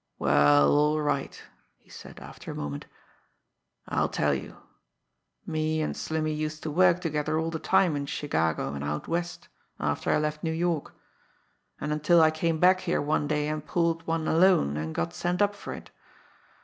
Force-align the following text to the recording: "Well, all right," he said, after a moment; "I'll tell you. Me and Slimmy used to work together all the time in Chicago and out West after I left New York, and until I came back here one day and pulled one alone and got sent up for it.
"Well, 0.17 0.71
all 0.75 0.99
right," 0.99 1.39
he 1.77 1.87
said, 1.91 2.19
after 2.19 2.49
a 2.49 2.55
moment; 2.55 2.87
"I'll 3.87 4.09
tell 4.09 4.33
you. 4.33 4.57
Me 5.45 5.79
and 5.79 5.95
Slimmy 5.95 6.33
used 6.33 6.63
to 6.63 6.71
work 6.71 7.01
together 7.01 7.37
all 7.37 7.51
the 7.51 7.59
time 7.59 7.95
in 7.95 8.07
Chicago 8.07 8.73
and 8.73 8.83
out 8.83 9.07
West 9.07 9.47
after 9.79 10.09
I 10.09 10.17
left 10.17 10.41
New 10.43 10.51
York, 10.53 10.95
and 11.79 11.93
until 11.93 12.19
I 12.19 12.31
came 12.31 12.59
back 12.59 12.79
here 12.79 12.99
one 12.99 13.27
day 13.27 13.47
and 13.47 13.63
pulled 13.63 14.07
one 14.07 14.27
alone 14.27 14.75
and 14.75 14.95
got 14.95 15.13
sent 15.13 15.39
up 15.39 15.53
for 15.53 15.71
it. 15.71 15.91